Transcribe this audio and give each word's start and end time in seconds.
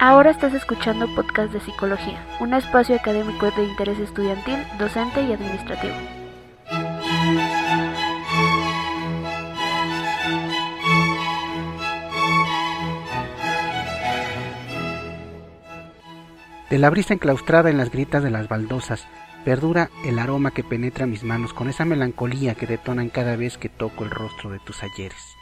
Ahora 0.00 0.30
estás 0.30 0.54
escuchando 0.54 1.12
Podcast 1.12 1.52
de 1.52 1.58
Psicología, 1.58 2.24
un 2.38 2.54
espacio 2.54 2.94
académico 2.94 3.50
de 3.50 3.64
interés 3.64 3.98
estudiantil, 3.98 4.56
docente 4.78 5.22
y 5.22 5.32
administrativo. 5.32 5.94
De 16.70 16.78
la 16.78 16.90
brisa 16.90 17.14
enclaustrada 17.14 17.68
en 17.68 17.78
las 17.78 17.90
gritas 17.90 18.22
de 18.22 18.30
las 18.30 18.46
baldosas, 18.48 19.04
perdura 19.44 19.90
el 20.04 20.20
aroma 20.20 20.52
que 20.52 20.62
penetra 20.62 21.06
mis 21.06 21.24
manos 21.24 21.52
con 21.52 21.68
esa 21.68 21.84
melancolía 21.84 22.54
que 22.54 22.68
detonan 22.68 23.08
cada 23.08 23.34
vez 23.34 23.58
que 23.58 23.68
toco 23.68 24.04
el 24.04 24.10
rostro 24.10 24.50
de 24.50 24.60
tus 24.60 24.80
ayeres. 24.84 25.34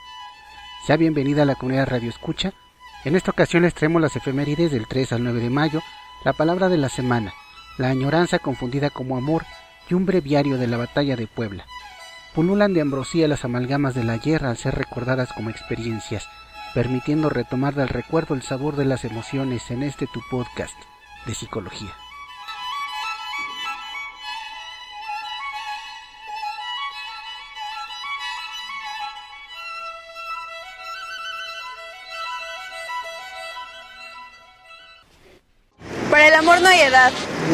Sea 0.86 0.96
bienvenida 0.96 1.42
a 1.42 1.44
la 1.44 1.56
comunidad 1.56 1.88
Radio 1.88 2.08
Escucha. 2.08 2.54
En 3.04 3.14
esta 3.14 3.30
ocasión 3.30 3.62
les 3.62 3.74
las 4.00 4.16
efemérides 4.16 4.72
del 4.72 4.88
3 4.88 5.12
al 5.12 5.24
9 5.24 5.40
de 5.40 5.50
mayo, 5.50 5.82
la 6.24 6.32
palabra 6.32 6.68
de 6.68 6.76
la 6.76 6.88
semana, 6.88 7.32
la 7.78 7.88
añoranza 7.88 8.38
confundida 8.38 8.90
como 8.90 9.16
amor 9.16 9.44
y 9.88 9.94
un 9.94 10.06
breviario 10.06 10.58
de 10.58 10.66
la 10.66 10.76
batalla 10.76 11.16
de 11.16 11.26
Puebla. 11.26 11.66
Pululan 12.34 12.74
de 12.74 12.80
ambrosía 12.80 13.28
las 13.28 13.44
amalgamas 13.44 13.94
de 13.94 14.04
la 14.04 14.18
guerra 14.18 14.50
al 14.50 14.56
ser 14.56 14.74
recordadas 14.74 15.32
como 15.32 15.50
experiencias, 15.50 16.28
permitiendo 16.74 17.30
retomar 17.30 17.74
del 17.74 17.88
recuerdo 17.88 18.34
el 18.34 18.42
sabor 18.42 18.76
de 18.76 18.84
las 18.84 19.04
emociones 19.04 19.70
en 19.70 19.82
este 19.82 20.06
tu 20.06 20.20
podcast 20.30 20.76
de 21.26 21.34
psicología. 21.34 21.94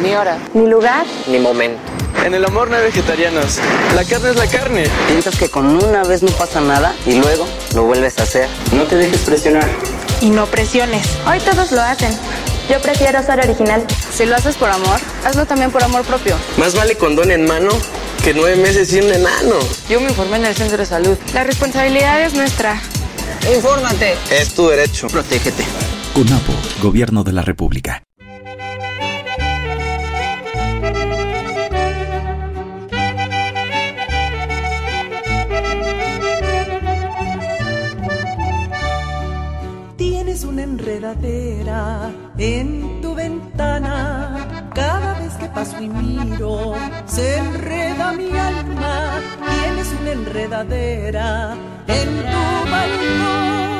Ni 0.01 0.13
hora, 0.15 0.37
ni 0.53 0.67
lugar. 0.67 1.05
ni 1.27 1.39
momento. 1.39 1.79
En 2.25 2.33
el 2.33 2.45
amor 2.45 2.69
no 2.69 2.77
hay 2.77 2.83
vegetarianos. 2.83 3.59
La 3.95 4.03
carne 4.05 4.29
es 4.29 4.35
la 4.37 4.47
carne. 4.47 4.83
Piensas 5.07 5.35
que 5.35 5.49
con 5.49 5.65
una 5.83 6.03
vez 6.03 6.23
no 6.23 6.31
pasa 6.31 6.61
nada 6.61 6.93
y 7.05 7.15
luego 7.15 7.45
lo 7.75 7.83
vuelves 7.83 8.17
a 8.19 8.23
hacer. 8.23 8.47
No 8.71 8.83
te 8.83 8.95
dejes 8.95 9.21
presionar. 9.21 9.67
Y 10.21 10.29
no 10.29 10.45
presiones. 10.45 11.05
Hoy 11.27 11.39
todos 11.39 11.71
lo 11.71 11.81
hacen. 11.81 12.15
Yo 12.69 12.79
prefiero 12.81 13.21
ser 13.23 13.39
original. 13.39 13.85
Si 14.11 14.25
lo 14.25 14.35
haces 14.35 14.55
por 14.55 14.69
amor, 14.69 14.99
hazlo 15.25 15.45
también 15.45 15.69
por 15.71 15.83
amor 15.83 16.03
propio. 16.03 16.35
Más 16.57 16.75
vale 16.75 16.95
condón 16.95 17.29
en 17.31 17.45
mano 17.45 17.71
que 18.23 18.33
nueve 18.33 18.55
meses 18.55 18.93
un 18.93 19.11
enano. 19.11 19.55
Yo 19.89 19.99
me 19.99 20.07
informé 20.07 20.37
en 20.37 20.45
el 20.45 20.55
centro 20.55 20.77
de 20.77 20.85
salud. 20.85 21.17
La 21.33 21.43
responsabilidad 21.43 22.21
es 22.21 22.33
nuestra. 22.35 22.79
Infórmate. 23.53 24.15
Es 24.31 24.53
tu 24.53 24.69
derecho. 24.69 25.07
Protégete. 25.07 25.65
CONAPO, 26.13 26.53
Gobierno 26.81 27.23
de 27.25 27.33
la 27.33 27.41
República. 27.41 28.03
Enredadera 40.73 42.11
en 42.37 42.99
tu 43.01 43.13
ventana. 43.13 44.69
Cada 44.73 45.13
vez 45.19 45.33
que 45.35 45.47
paso 45.47 45.79
y 45.81 45.87
miro, 45.87 46.73
se 47.05 47.37
enreda 47.37 48.11
mi 48.13 48.29
alma. 48.35 49.19
Tienes 49.51 49.87
una 49.99 50.11
enredadera 50.11 51.55
en 51.87 52.09
tu 52.31 52.71
balcón. 52.73 53.73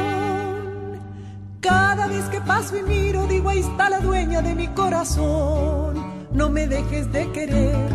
Cada 1.61 2.07
vez 2.07 2.25
que 2.25 2.41
paso 2.41 2.77
y 2.77 2.83
miro, 2.83 3.25
digo, 3.27 3.49
ahí 3.49 3.59
está 3.59 3.89
la 3.89 3.99
dueña 3.99 4.41
de 4.41 4.53
mi 4.53 4.67
corazón. 4.67 5.93
No 6.31 6.49
me 6.49 6.67
dejes 6.67 7.11
de 7.11 7.31
querer, 7.31 7.89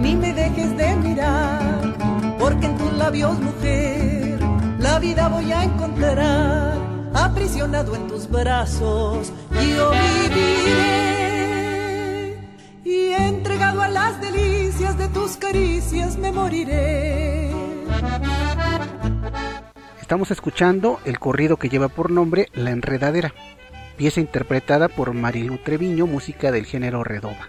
ni 0.00 0.16
me 0.16 0.32
dejes 0.32 0.76
de 0.76 0.96
mirar, 0.96 1.94
porque 2.38 2.66
en 2.66 2.76
tus 2.76 2.92
labios, 2.94 3.38
mujer, 3.38 4.38
la 4.78 4.98
vida 4.98 5.28
voy 5.28 5.50
a 5.52 5.64
encontrar. 5.64 6.93
Aprisionado 7.14 7.94
en 7.94 8.08
tus 8.08 8.28
brazos, 8.28 9.32
yo 9.52 9.90
viviré. 10.30 11.54
Y 12.84 13.12
entregado 13.12 13.82
a 13.82 13.88
las 13.88 14.20
delicias 14.20 14.98
de 14.98 15.08
tus 15.08 15.36
caricias, 15.36 16.16
me 16.16 16.32
moriré. 16.32 17.52
Estamos 20.00 20.30
escuchando 20.30 21.00
el 21.04 21.18
corrido 21.18 21.56
que 21.56 21.68
lleva 21.68 21.88
por 21.88 22.10
nombre 22.10 22.48
La 22.52 22.72
Enredadera, 22.72 23.32
pieza 23.96 24.20
interpretada 24.20 24.88
por 24.88 25.14
Marilu 25.14 25.58
Treviño, 25.58 26.06
música 26.06 26.50
del 26.52 26.66
género 26.66 27.04
Redoma. 27.04 27.48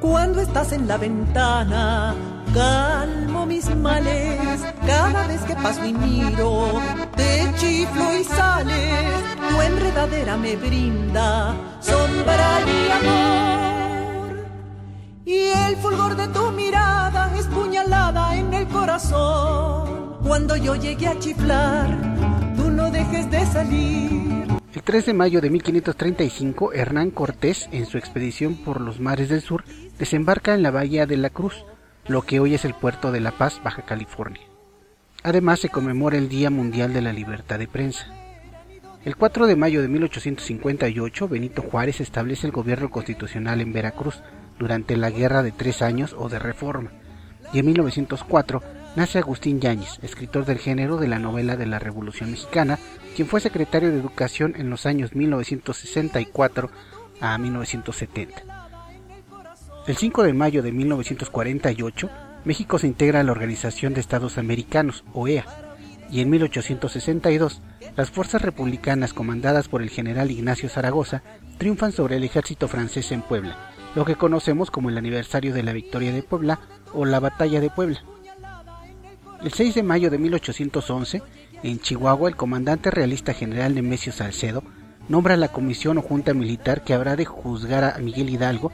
Cuando 0.00 0.40
estás 0.40 0.72
en 0.72 0.88
la 0.88 0.96
ventana, 0.96 2.16
calmo 2.52 3.46
mis 3.46 3.74
males. 3.76 4.60
Cada 4.86 5.26
vez 5.26 5.40
que 5.42 5.54
paso 5.54 5.84
y 5.84 5.92
miro, 5.92 6.80
te 7.16 7.50
chiflo 7.56 8.16
y 8.18 8.24
sales. 8.24 9.04
Tu 9.48 9.60
enredadera 9.60 10.36
me 10.36 10.56
brinda 10.56 11.54
sombra 11.80 12.60
y 12.66 12.90
amor. 12.90 14.50
Y 15.24 15.38
el 15.66 15.76
fulgor 15.76 16.16
de 16.16 16.28
tu 16.28 16.50
mirada 16.50 17.32
es 17.38 17.46
puñalada 17.46 18.36
en 18.36 18.52
el 18.52 18.66
corazón. 18.68 20.18
Cuando 20.22 20.56
yo 20.56 20.74
llegué 20.76 21.08
a 21.08 21.18
chiflar, 21.18 21.88
tú 22.56 22.70
no 22.70 22.90
dejes 22.90 23.30
de 23.30 23.46
salir. 23.46 24.60
El 24.72 24.82
3 24.82 25.06
de 25.06 25.14
mayo 25.14 25.40
de 25.40 25.50
1535, 25.50 26.72
Hernán 26.72 27.10
Cortés, 27.10 27.68
en 27.72 27.86
su 27.86 27.98
expedición 27.98 28.54
por 28.54 28.80
los 28.80 29.00
mares 29.00 29.28
del 29.28 29.40
sur, 29.40 29.64
desembarca 29.98 30.54
en 30.54 30.62
la 30.62 30.70
bahía 30.70 31.06
de 31.06 31.16
la 31.16 31.30
Cruz, 31.30 31.64
lo 32.08 32.22
que 32.22 32.40
hoy 32.40 32.54
es 32.54 32.64
el 32.64 32.74
puerto 32.74 33.12
de 33.12 33.20
La 33.20 33.32
Paz, 33.32 33.60
Baja 33.62 33.82
California. 33.82 34.42
Además, 35.22 35.60
se 35.60 35.68
conmemora 35.68 36.16
el 36.16 36.28
Día 36.28 36.50
Mundial 36.50 36.92
de 36.92 37.02
la 37.02 37.12
Libertad 37.12 37.58
de 37.58 37.68
Prensa. 37.68 38.06
El 39.04 39.16
4 39.16 39.46
de 39.46 39.56
mayo 39.56 39.82
de 39.82 39.88
1858, 39.88 41.28
Benito 41.28 41.62
Juárez 41.62 42.00
establece 42.00 42.46
el 42.46 42.52
gobierno 42.52 42.90
constitucional 42.90 43.60
en 43.60 43.72
Veracruz 43.72 44.22
durante 44.58 44.96
la 44.96 45.10
Guerra 45.10 45.42
de 45.42 45.52
Tres 45.52 45.82
Años 45.82 46.14
o 46.18 46.28
de 46.28 46.38
Reforma. 46.38 46.92
Y 47.52 47.58
en 47.58 47.66
1904 47.66 48.62
nace 48.96 49.18
Agustín 49.18 49.60
Yáñez, 49.60 49.98
escritor 50.02 50.44
del 50.44 50.58
género 50.58 50.96
de 50.98 51.08
la 51.08 51.18
novela 51.18 51.56
de 51.56 51.66
la 51.66 51.78
Revolución 51.78 52.30
Mexicana, 52.30 52.78
quien 53.16 53.28
fue 53.28 53.40
secretario 53.40 53.90
de 53.90 53.98
Educación 53.98 54.54
en 54.56 54.68
los 54.68 54.86
años 54.86 55.14
1964 55.14 56.70
a 57.20 57.38
1970. 57.38 58.59
El 59.86 59.96
5 59.96 60.22
de 60.24 60.34
mayo 60.34 60.62
de 60.62 60.72
1948, 60.72 62.10
México 62.44 62.78
se 62.78 62.86
integra 62.86 63.20
a 63.20 63.24
la 63.24 63.32
Organización 63.32 63.94
de 63.94 64.00
Estados 64.00 64.36
Americanos, 64.36 65.04
OEA, 65.14 65.46
y 66.10 66.20
en 66.20 66.28
1862, 66.28 67.62
las 67.96 68.10
fuerzas 68.10 68.42
republicanas 68.42 69.14
comandadas 69.14 69.68
por 69.68 69.80
el 69.80 69.88
general 69.88 70.30
Ignacio 70.30 70.68
Zaragoza 70.68 71.22
triunfan 71.56 71.92
sobre 71.92 72.16
el 72.16 72.24
ejército 72.24 72.68
francés 72.68 73.10
en 73.10 73.22
Puebla, 73.22 73.56
lo 73.94 74.04
que 74.04 74.16
conocemos 74.16 74.70
como 74.70 74.90
el 74.90 74.98
aniversario 74.98 75.54
de 75.54 75.62
la 75.62 75.72
victoria 75.72 76.12
de 76.12 76.22
Puebla 76.22 76.60
o 76.92 77.06
la 77.06 77.18
batalla 77.18 77.60
de 77.60 77.70
Puebla. 77.70 78.02
El 79.42 79.52
6 79.52 79.74
de 79.76 79.82
mayo 79.82 80.10
de 80.10 80.18
1811, 80.18 81.22
en 81.62 81.80
Chihuahua, 81.80 82.28
el 82.28 82.36
comandante 82.36 82.90
realista 82.90 83.32
general 83.32 83.74
Nemesio 83.74 84.12
Salcedo 84.12 84.62
nombra 85.08 85.36
la 85.38 85.48
comisión 85.48 85.96
o 85.98 86.02
junta 86.02 86.34
militar 86.34 86.84
que 86.84 86.92
habrá 86.92 87.16
de 87.16 87.24
juzgar 87.24 87.84
a 87.84 87.98
Miguel 87.98 88.28
Hidalgo 88.28 88.70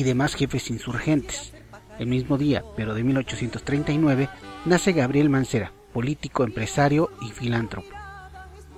y 0.00 0.02
demás 0.02 0.34
jefes 0.34 0.70
insurgentes. 0.70 1.52
El 1.98 2.06
mismo 2.06 2.38
día, 2.38 2.64
pero 2.74 2.94
de 2.94 3.04
1839, 3.04 4.30
nace 4.64 4.92
Gabriel 4.92 5.28
Mancera, 5.28 5.72
político, 5.92 6.42
empresario 6.42 7.10
y 7.20 7.30
filántropo. 7.32 7.90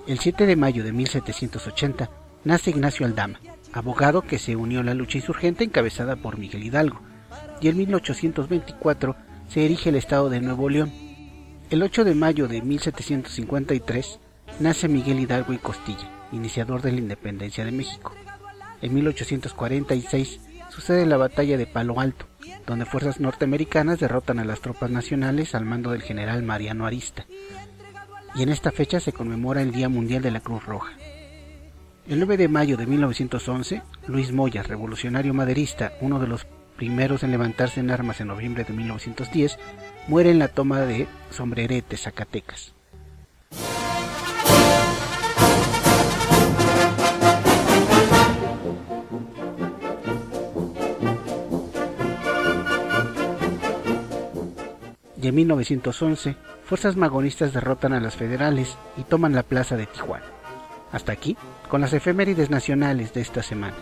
El 0.05 0.19
7 0.19 0.45
de 0.45 0.57
mayo 0.57 0.83
de 0.83 0.91
1780 0.91 2.09
nace 2.43 2.71
Ignacio 2.71 3.05
Aldama, 3.05 3.39
abogado 3.71 4.23
que 4.23 4.37
se 4.37 4.57
unió 4.57 4.81
a 4.81 4.83
la 4.83 4.93
lucha 4.93 5.17
insurgente 5.17 5.63
encabezada 5.63 6.17
por 6.17 6.37
Miguel 6.37 6.65
Hidalgo, 6.65 6.99
y 7.61 7.69
en 7.69 7.77
1824 7.77 9.15
se 9.47 9.63
erige 9.63 9.91
el 9.91 9.95
Estado 9.95 10.29
de 10.29 10.41
Nuevo 10.41 10.69
León. 10.69 10.91
El 11.69 11.83
8 11.83 12.03
de 12.03 12.15
mayo 12.15 12.49
de 12.49 12.61
1753 12.61 14.19
nace 14.59 14.89
Miguel 14.89 15.21
Hidalgo 15.21 15.53
y 15.53 15.57
Costilla, 15.57 16.11
iniciador 16.33 16.81
de 16.81 16.91
la 16.91 16.99
independencia 16.99 17.63
de 17.63 17.71
México. 17.71 18.11
En 18.81 18.93
1846 18.93 20.41
sucede 20.73 21.05
la 21.05 21.17
batalla 21.17 21.57
de 21.57 21.67
Palo 21.67 21.99
Alto, 21.99 22.25
donde 22.65 22.85
fuerzas 22.85 23.19
norteamericanas 23.19 23.99
derrotan 23.99 24.39
a 24.39 24.45
las 24.45 24.61
tropas 24.61 24.89
nacionales 24.89 25.53
al 25.53 25.65
mando 25.65 25.91
del 25.91 26.01
general 26.01 26.41
Mariano 26.41 26.87
Arista. 26.87 27.25
Y 28.35 28.41
en 28.41 28.49
esta 28.49 28.71
fecha 28.71 28.99
se 28.99 29.13
conmemora 29.13 29.61
el 29.61 29.71
Día 29.71 29.87
Mundial 29.87 30.23
de 30.23 30.31
la 30.31 30.39
Cruz 30.39 30.65
Roja. 30.65 30.93
El 32.07 32.17
9 32.17 32.37
de 32.37 32.47
mayo 32.47 32.75
de 32.75 32.87
1911, 32.87 33.83
Luis 34.07 34.31
Moya, 34.31 34.63
revolucionario 34.63 35.33
maderista, 35.33 35.93
uno 36.01 36.19
de 36.19 36.27
los 36.27 36.47
primeros 36.75 37.21
en 37.23 37.31
levantarse 37.31 37.79
en 37.79 37.91
armas 37.91 38.19
en 38.19 38.27
noviembre 38.27 38.63
de 38.63 38.73
1910, 38.73 39.59
muere 40.07 40.31
en 40.31 40.39
la 40.39 40.47
toma 40.47 40.81
de 40.81 41.07
Sombrerete, 41.29 41.97
Zacatecas. 41.97 42.73
1911, 55.33 56.35
fuerzas 56.63 56.95
magonistas 56.95 57.53
derrotan 57.53 57.93
a 57.93 57.99
las 57.99 58.15
federales 58.15 58.77
y 58.97 59.03
toman 59.03 59.33
la 59.33 59.43
plaza 59.43 59.75
de 59.75 59.87
Tijuana. 59.87 60.25
Hasta 60.91 61.11
aquí, 61.11 61.35
con 61.69 61.81
las 61.81 61.93
efemérides 61.93 62.49
nacionales 62.49 63.13
de 63.13 63.21
esta 63.21 63.41
semana. 63.43 63.75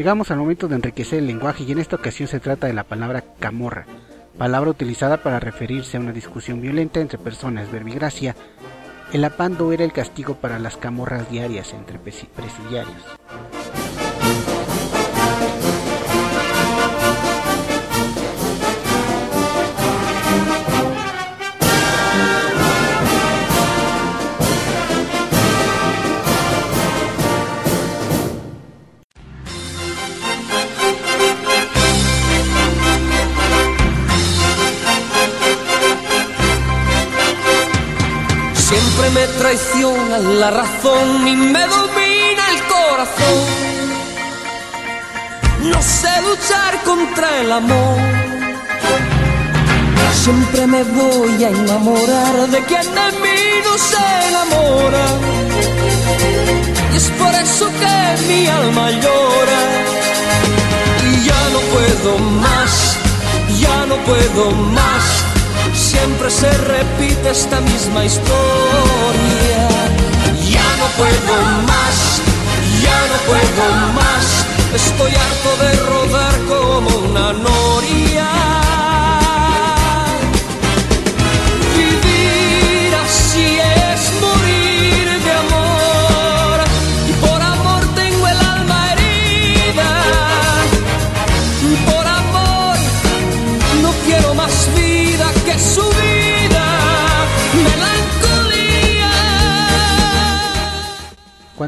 Llegamos 0.00 0.30
al 0.30 0.38
momento 0.38 0.66
de 0.66 0.76
enriquecer 0.76 1.18
el 1.18 1.26
lenguaje 1.26 1.64
y 1.64 1.72
en 1.72 1.78
esta 1.78 1.96
ocasión 1.96 2.26
se 2.26 2.40
trata 2.40 2.66
de 2.66 2.72
la 2.72 2.84
palabra 2.84 3.22
camorra, 3.38 3.84
palabra 4.40 4.70
utilizada 4.70 5.18
para 5.18 5.38
referirse 5.38 5.98
a 5.98 6.00
una 6.00 6.12
discusión 6.12 6.62
violenta 6.62 6.98
entre 6.98 7.18
personas. 7.18 7.70
Verbigracia, 7.70 8.34
el 9.12 9.22
apando 9.22 9.70
era 9.70 9.84
el 9.84 9.92
castigo 9.92 10.36
para 10.36 10.58
las 10.58 10.78
camorras 10.78 11.30
diarias 11.30 11.74
entre 11.74 11.98
presidiarios. 11.98 13.04
Razón 40.50 41.26
y 41.26 41.36
me 41.36 41.66
domina 41.66 42.42
el 42.54 42.62
corazón. 42.74 43.38
No 45.72 45.80
sé 45.82 46.10
luchar 46.22 46.82
contra 46.84 47.40
el 47.40 47.52
amor. 47.52 47.98
Siempre 50.22 50.66
me 50.66 50.82
voy 50.82 51.44
a 51.44 51.48
enamorar 51.48 52.48
de 52.48 52.60
quien 52.64 52.86
de 52.98 53.08
mí 53.22 53.40
no 53.64 53.78
se 53.78 54.28
enamora. 54.28 55.06
Y 56.92 56.96
es 56.96 57.08
por 57.10 57.34
eso 57.34 57.66
que 57.80 58.26
mi 58.28 58.46
alma 58.46 58.90
llora. 58.90 59.62
Y 61.10 61.24
ya 61.24 61.42
no 61.54 61.60
puedo 61.74 62.18
más, 62.18 62.96
ya 63.60 63.86
no 63.86 63.96
puedo 64.04 64.50
más 64.50 65.30
siempre 65.74 66.30
se 66.30 66.50
repite 66.50 67.30
esta 67.30 67.60
misma 67.60 68.04
historia. 68.04 69.29
Puedo 70.96 71.62
más, 71.66 72.20
ya 72.82 72.98
no 73.08 73.16
puedo 73.26 73.92
más, 73.92 74.46
estoy 74.74 75.12
harto 75.14 75.56
de 75.64 75.72
rodar 75.86 76.34
como 76.48 76.96
una 76.98 77.32
noria. 77.32 78.59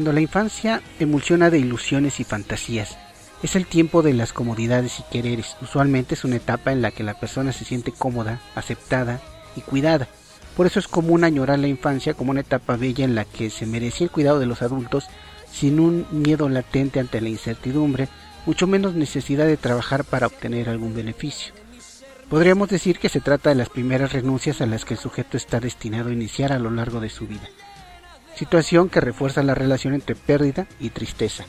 Cuando 0.03 0.19
la 0.19 0.21
infancia 0.21 0.81
emulsiona 0.99 1.49
de 1.49 1.59
ilusiones 1.59 2.19
y 2.19 2.25
fantasías, 2.25 2.97
es 3.41 3.55
el 3.55 3.65
tiempo 3.65 4.01
de 4.01 4.11
las 4.11 4.33
comodidades 4.33 4.99
y 4.99 5.03
quereres. 5.03 5.55
Usualmente 5.61 6.15
es 6.15 6.25
una 6.25 6.35
etapa 6.35 6.73
en 6.73 6.81
la 6.81 6.91
que 6.91 7.03
la 7.03 7.13
persona 7.13 7.53
se 7.53 7.63
siente 7.63 7.93
cómoda, 7.93 8.41
aceptada 8.53 9.21
y 9.55 9.61
cuidada. 9.61 10.09
Por 10.57 10.67
eso 10.67 10.77
es 10.77 10.89
común 10.89 11.23
añorar 11.23 11.59
la 11.59 11.69
infancia 11.69 12.15
como 12.15 12.31
una 12.31 12.41
etapa 12.41 12.75
bella 12.75 13.05
en 13.05 13.15
la 13.15 13.23
que 13.23 13.49
se 13.49 13.65
merecía 13.65 14.03
el 14.03 14.11
cuidado 14.11 14.39
de 14.39 14.45
los 14.45 14.61
adultos 14.61 15.05
sin 15.49 15.79
un 15.79 16.05
miedo 16.11 16.49
latente 16.49 16.99
ante 16.99 17.21
la 17.21 17.29
incertidumbre, 17.29 18.09
mucho 18.45 18.67
menos 18.67 18.95
necesidad 18.95 19.45
de 19.45 19.55
trabajar 19.55 20.03
para 20.03 20.27
obtener 20.27 20.67
algún 20.67 20.93
beneficio. 20.93 21.53
Podríamos 22.29 22.67
decir 22.67 22.99
que 22.99 23.07
se 23.07 23.21
trata 23.21 23.51
de 23.51 23.55
las 23.55 23.69
primeras 23.69 24.11
renuncias 24.11 24.59
a 24.59 24.65
las 24.65 24.83
que 24.83 24.95
el 24.95 24.99
sujeto 24.99 25.37
está 25.37 25.61
destinado 25.61 26.09
a 26.09 26.13
iniciar 26.13 26.51
a 26.51 26.59
lo 26.59 26.71
largo 26.71 26.99
de 26.99 27.09
su 27.09 27.25
vida 27.25 27.47
situación 28.35 28.89
que 28.89 29.01
refuerza 29.01 29.43
la 29.43 29.55
relación 29.55 29.93
entre 29.93 30.15
pérdida 30.15 30.67
y 30.79 30.89
tristeza. 30.89 31.45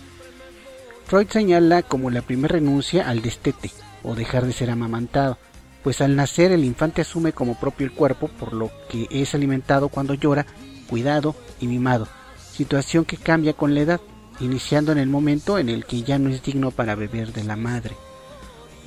Freud 1.06 1.28
señala 1.28 1.82
como 1.82 2.10
la 2.10 2.22
primera 2.22 2.54
renuncia 2.54 3.08
al 3.08 3.22
destete 3.22 3.70
o 4.02 4.14
dejar 4.14 4.46
de 4.46 4.52
ser 4.52 4.70
amamantado, 4.70 5.38
pues 5.82 6.00
al 6.00 6.16
nacer 6.16 6.50
el 6.52 6.64
infante 6.64 7.02
asume 7.02 7.32
como 7.32 7.58
propio 7.58 7.86
el 7.86 7.92
cuerpo, 7.92 8.28
por 8.28 8.54
lo 8.54 8.70
que 8.88 9.06
es 9.10 9.34
alimentado 9.34 9.88
cuando 9.88 10.14
llora, 10.14 10.46
cuidado 10.88 11.34
y 11.60 11.66
mimado, 11.66 12.08
situación 12.52 13.04
que 13.04 13.18
cambia 13.18 13.52
con 13.52 13.74
la 13.74 13.80
edad, 13.80 14.00
iniciando 14.40 14.92
en 14.92 14.98
el 14.98 15.08
momento 15.08 15.58
en 15.58 15.68
el 15.68 15.84
que 15.84 16.02
ya 16.02 16.18
no 16.18 16.30
es 16.30 16.42
digno 16.42 16.70
para 16.70 16.94
beber 16.94 17.32
de 17.32 17.44
la 17.44 17.56
madre. 17.56 17.94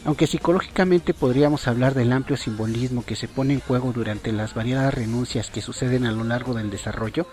Aunque 0.05 0.25
psicológicamente 0.25 1.13
podríamos 1.13 1.67
hablar 1.67 1.93
del 1.93 2.13
amplio 2.13 2.37
simbolismo 2.37 3.03
que 3.05 3.15
se 3.15 3.27
pone 3.27 3.53
en 3.53 3.59
juego 3.59 3.91
durante 3.93 4.31
las 4.31 4.53
variadas 4.53 4.93
renuncias 4.93 5.49
que 5.49 5.61
suceden 5.61 6.05
a 6.05 6.11
lo 6.11 6.23
largo 6.23 6.53
del 6.53 6.69
desarrollo, 6.69 7.27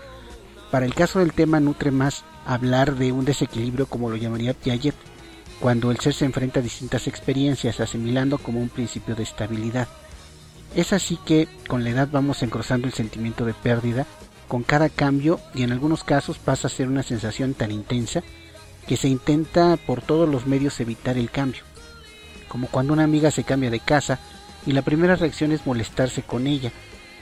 para 0.71 0.85
el 0.85 0.93
caso 0.93 1.19
del 1.19 1.33
tema 1.33 1.59
nutre 1.59 1.91
más 1.91 2.23
hablar 2.45 2.95
de 2.95 3.11
un 3.11 3.25
desequilibrio 3.25 3.87
como 3.87 4.09
lo 4.09 4.17
llamaría 4.17 4.53
Piaget, 4.53 4.95
cuando 5.59 5.91
el 5.91 5.99
ser 5.99 6.13
se 6.13 6.25
enfrenta 6.25 6.59
a 6.59 6.63
distintas 6.63 7.07
experiencias 7.07 7.79
asimilando 7.79 8.37
como 8.37 8.59
un 8.59 8.69
principio 8.69 9.15
de 9.15 9.23
estabilidad. 9.23 9.87
Es 10.75 10.93
así 10.93 11.17
que 11.25 11.47
con 11.67 11.83
la 11.83 11.91
edad 11.91 12.09
vamos 12.11 12.43
engrosando 12.43 12.87
el 12.87 12.93
sentimiento 12.93 13.45
de 13.45 13.53
pérdida, 13.53 14.05
con 14.47 14.63
cada 14.63 14.89
cambio 14.89 15.39
y 15.53 15.63
en 15.63 15.71
algunos 15.71 16.03
casos 16.03 16.37
pasa 16.37 16.67
a 16.67 16.71
ser 16.71 16.87
una 16.87 17.03
sensación 17.03 17.53
tan 17.53 17.71
intensa 17.71 18.21
que 18.87 18.97
se 18.97 19.07
intenta 19.07 19.77
por 19.77 20.01
todos 20.01 20.29
los 20.29 20.45
medios 20.45 20.79
evitar 20.79 21.17
el 21.17 21.31
cambio, 21.31 21.63
como 22.47 22.67
cuando 22.67 22.93
una 22.93 23.03
amiga 23.03 23.31
se 23.31 23.43
cambia 23.43 23.71
de 23.71 23.79
casa 23.79 24.19
y 24.65 24.73
la 24.73 24.83
primera 24.83 25.15
reacción 25.15 25.51
es 25.51 25.65
molestarse 25.65 26.21
con 26.21 26.45
ella, 26.45 26.71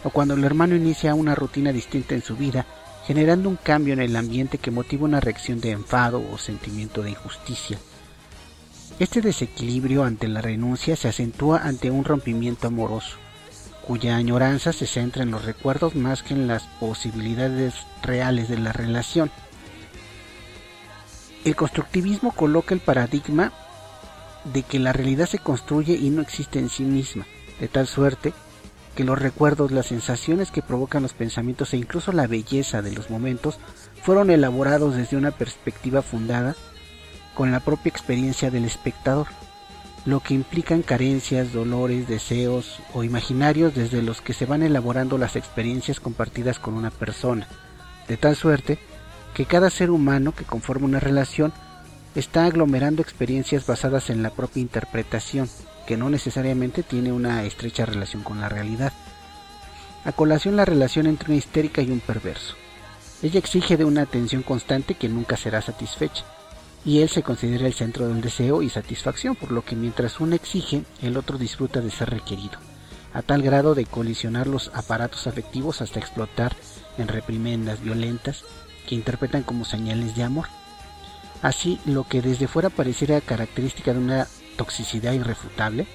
o 0.04 0.10
cuando 0.10 0.34
el 0.34 0.44
hermano 0.44 0.76
inicia 0.76 1.16
una 1.16 1.36
rutina 1.36 1.72
distinta 1.72 2.16
en 2.16 2.22
su 2.22 2.36
vida 2.36 2.66
generando 3.06 3.50
un 3.50 3.58
cambio 3.58 3.94
en 3.94 4.00
el 4.00 4.16
ambiente 4.16 4.58
que 4.58 4.72
motiva 4.72 5.06
una 5.06 5.20
reacción 5.20 5.60
de 5.60 5.72
enfado 5.72 6.24
o 6.32 6.38
sentimiento 6.38 7.04
de 7.04 7.12
injusticia. 7.12 7.78
Este 9.00 9.22
desequilibrio 9.22 10.04
ante 10.04 10.28
la 10.28 10.42
renuncia 10.42 10.96
se 10.96 11.08
acentúa 11.08 11.60
ante 11.64 11.92
un 11.92 12.06
rompimiento 12.06 12.68
amoroso, 12.68 13.18
cuya 13.86 14.16
añoranza 14.16 14.72
se 14.72 14.88
centra 14.88 15.24
en 15.24 15.32
los 15.32 15.44
recuerdos 15.44 15.96
más 15.96 16.24
que 16.24 16.34
en 16.34 16.48
las 16.48 16.64
posibilidades 16.80 17.74
reales 18.02 18.48
de 18.50 18.60
la 18.60 18.72
relación. 18.72 19.32
El 21.44 21.56
constructivismo 21.56 22.32
coloca 22.32 22.74
el 22.74 22.80
paradigma 22.80 23.52
de 24.46 24.64
que 24.64 24.80
la 24.80 24.94
realidad 24.94 25.28
se 25.28 25.40
construye 25.40 25.94
y 25.94 26.10
no 26.10 26.22
existe 26.22 26.60
en 26.60 26.70
sí 26.70 26.84
misma, 26.84 27.26
de 27.60 27.68
tal 27.68 27.88
suerte 27.88 28.34
que 28.96 29.04
los 29.04 29.20
recuerdos, 29.20 29.72
las 29.72 29.88
sensaciones 29.88 30.52
que 30.52 30.62
provocan 30.62 31.04
los 31.04 31.14
pensamientos 31.14 31.74
e 31.74 31.78
incluso 31.78 32.12
la 32.12 32.28
belleza 32.28 32.82
de 32.82 32.92
los 32.92 33.10
momentos 33.10 33.60
fueron 34.02 34.30
elaborados 34.30 34.96
desde 34.96 35.18
una 35.18 35.32
perspectiva 35.32 36.02
fundada 36.02 36.56
con 37.34 37.52
la 37.52 37.60
propia 37.60 37.90
experiencia 37.90 38.52
del 38.52 38.66
espectador, 38.66 39.28
lo 40.06 40.20
que 40.20 40.34
implican 40.34 40.82
carencias, 40.82 41.54
dolores, 41.54 42.08
deseos 42.08 42.80
o 42.94 43.04
imaginarios 43.04 43.74
desde 43.74 44.02
los 44.02 44.22
que 44.22 44.34
se 44.34 44.46
van 44.46 44.62
elaborando 44.62 45.18
las 45.18 45.36
experiencias 45.36 46.00
compartidas 46.00 46.60
con 46.60 46.74
una 46.74 46.92
persona, 46.92 47.48
de 48.08 48.18
tal 48.18 48.36
suerte 48.36 48.78
que 49.34 49.46
cada 49.46 49.70
ser 49.70 49.90
humano 49.90 50.34
que 50.34 50.44
conforma 50.44 50.86
una 50.86 51.00
relación 51.00 51.54
está 52.16 52.46
aglomerando 52.46 53.02
experiencias 53.02 53.66
basadas 53.66 54.10
en 54.10 54.22
la 54.24 54.30
propia 54.30 54.62
interpretación, 54.62 55.50
que 55.88 55.98
no 55.98 56.10
necesariamente 56.10 56.84
tiene 56.84 57.12
una 57.12 57.44
estrecha 57.44 57.86
relación 57.86 58.24
con 58.24 58.40
la 58.40 58.50
realidad. 58.50 58.94
A 60.06 60.12
colación 60.12 60.56
la 60.56 60.66
relación 60.66 61.08
entre 61.08 61.30
una 61.30 61.38
histérica 61.38 61.82
y 61.82 61.90
un 61.90 62.00
perverso. 62.00 62.56
Ella 63.22 63.40
exige 63.40 63.78
de 63.78 63.86
una 63.86 64.02
atención 64.02 64.44
constante 64.44 64.96
que 64.96 65.10
nunca 65.10 65.38
será 65.38 65.62
satisfecha. 65.62 66.24
y 66.86 67.00
él 67.00 67.08
se 67.08 67.24
considera 67.24 67.66
el 67.66 67.74
centro 67.74 68.10
del 68.10 68.20
deseo 68.20 68.62
y 68.62 68.70
satisfacción, 68.70 69.38
por 69.38 69.54
lo 69.54 69.64
que 69.64 69.74
mientras 69.74 70.20
uno 70.20 70.36
exige, 70.36 70.84
el 71.02 71.16
otro 71.16 71.38
disfruta 71.38 71.80
de 71.80 71.90
ser 71.90 72.10
requerido, 72.10 72.60
a 73.14 73.22
tal 73.22 73.42
grado 73.42 73.74
de 73.74 73.86
colisionar 73.86 74.48
los 74.48 74.70
aparatos 74.74 75.26
afectivos 75.26 75.82
hasta 75.82 76.02
explotar 76.02 76.58
en 76.98 77.08
reprimendas 77.08 77.82
violentas 77.82 78.44
que 78.86 78.96
interpretan 78.96 79.44
como 79.44 79.64
señales 79.64 80.18
de 80.18 80.24
amor. 80.24 80.48
Así, 81.44 81.80
lo 81.86 82.06
que 82.08 82.24
desde 82.24 82.48
fuera 82.48 82.72
pareciera 82.72 83.22
característica 83.22 83.94
de 83.94 84.00
una 84.00 84.28
toxicidad 84.58 85.14
irrefutable, 85.14 85.86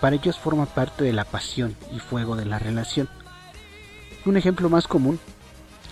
para 0.00 0.16
ellos 0.16 0.38
forma 0.38 0.66
parte 0.66 1.04
de 1.04 1.12
la 1.12 1.24
pasión 1.24 1.76
y 1.94 2.00
fuego 2.00 2.34
de 2.34 2.46
la 2.46 2.58
relación. 2.58 3.08
Un 4.24 4.36
ejemplo 4.36 4.68
más 4.68 4.88
común 4.88 5.20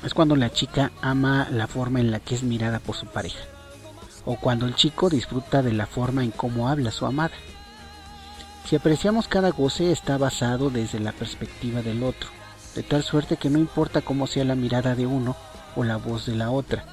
es 0.02 0.14
cuando 0.14 0.34
la 0.34 0.50
chica 0.50 0.90
ama 1.00 1.46
la 1.52 1.68
forma 1.68 2.00
en 2.00 2.10
la 2.10 2.18
que 2.18 2.34
es 2.34 2.42
mirada 2.42 2.80
por 2.80 2.96
su 2.96 3.06
pareja 3.06 3.44
o 4.24 4.36
cuando 4.36 4.66
el 4.66 4.74
chico 4.74 5.10
disfruta 5.10 5.62
de 5.62 5.72
la 5.72 5.86
forma 5.86 6.24
en 6.24 6.30
cómo 6.30 6.68
habla 6.68 6.90
su 6.90 7.06
amada. 7.06 7.34
Si 8.68 8.76
apreciamos 8.76 9.28
cada 9.28 9.50
goce 9.50 9.92
está 9.92 10.16
basado 10.16 10.70
desde 10.70 10.98
la 10.98 11.12
perspectiva 11.12 11.82
del 11.82 12.02
otro, 12.02 12.30
de 12.74 12.82
tal 12.82 13.02
suerte 13.02 13.36
que 13.36 13.50
no 13.50 13.58
importa 13.58 14.00
cómo 14.00 14.26
sea 14.26 14.44
la 14.44 14.54
mirada 14.54 14.94
de 14.94 15.06
uno 15.06 15.36
o 15.76 15.84
la 15.84 15.96
voz 15.96 16.26
de 16.26 16.34
la 16.34 16.50
otra, 16.50 16.84